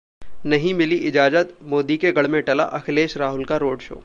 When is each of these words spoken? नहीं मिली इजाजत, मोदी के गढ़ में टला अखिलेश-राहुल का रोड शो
नहीं 0.45 0.73
मिली 0.73 0.95
इजाजत, 1.09 1.53
मोदी 1.63 1.97
के 1.97 2.11
गढ़ 2.11 2.27
में 2.27 2.41
टला 2.41 2.63
अखिलेश-राहुल 2.79 3.45
का 3.45 3.57
रोड 3.57 3.81
शो 3.81 3.95